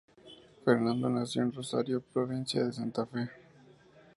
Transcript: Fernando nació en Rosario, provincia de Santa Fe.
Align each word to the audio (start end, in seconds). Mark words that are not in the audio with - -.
Fernando 0.65 1.09
nació 1.11 1.43
en 1.43 1.51
Rosario, 1.53 2.01
provincia 2.01 2.63
de 2.63 2.73
Santa 2.73 3.05
Fe. 3.05 3.29